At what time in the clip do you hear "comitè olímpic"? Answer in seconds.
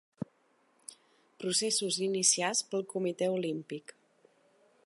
2.97-3.99